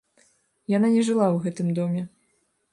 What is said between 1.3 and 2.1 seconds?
гэтым доме.